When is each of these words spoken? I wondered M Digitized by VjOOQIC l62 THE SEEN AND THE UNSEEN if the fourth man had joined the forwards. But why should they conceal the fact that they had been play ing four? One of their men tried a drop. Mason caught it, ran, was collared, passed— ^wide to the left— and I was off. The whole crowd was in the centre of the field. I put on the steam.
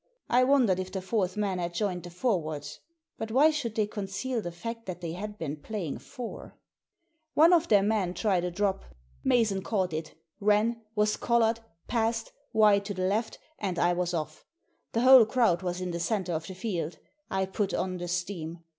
I 0.29 0.43
wondered 0.45 0.79
M 0.79 0.79
Digitized 0.79 0.79
by 0.79 0.81
VjOOQIC 0.81 0.81
l62 0.81 0.81
THE 0.81 0.81
SEEN 0.81 0.81
AND 0.81 0.81
THE 0.81 0.81
UNSEEN 0.81 0.81
if 0.81 0.91
the 0.91 1.01
fourth 1.29 1.37
man 1.37 1.59
had 1.59 1.73
joined 1.75 2.03
the 2.03 2.09
forwards. 2.09 2.79
But 3.19 3.31
why 3.31 3.51
should 3.51 3.75
they 3.75 3.85
conceal 3.85 4.41
the 4.41 4.51
fact 4.51 4.85
that 4.87 5.01
they 5.01 5.11
had 5.11 5.37
been 5.37 5.55
play 5.57 5.85
ing 5.85 5.97
four? 5.99 6.57
One 7.35 7.53
of 7.53 7.67
their 7.67 7.83
men 7.83 8.13
tried 8.15 8.43
a 8.45 8.49
drop. 8.49 8.85
Mason 9.23 9.61
caught 9.61 9.93
it, 9.93 10.15
ran, 10.39 10.81
was 10.95 11.17
collared, 11.17 11.59
passed— 11.87 12.31
^wide 12.55 12.83
to 12.85 12.95
the 12.95 13.05
left— 13.05 13.37
and 13.59 13.77
I 13.77 13.93
was 13.93 14.15
off. 14.15 14.43
The 14.93 15.01
whole 15.01 15.27
crowd 15.27 15.61
was 15.61 15.79
in 15.79 15.91
the 15.91 15.99
centre 15.99 16.33
of 16.33 16.47
the 16.47 16.55
field. 16.55 16.97
I 17.29 17.45
put 17.45 17.71
on 17.71 17.97
the 17.97 18.07
steam. 18.07 18.63